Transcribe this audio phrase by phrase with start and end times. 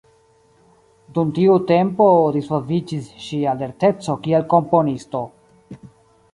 [1.17, 2.07] Dum tiu tempo
[2.39, 5.25] disvolviĝis ŝia lerteco kiel komponisto.